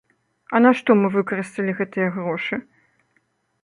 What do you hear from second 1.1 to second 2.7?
выкарысталі гэтыя грошы?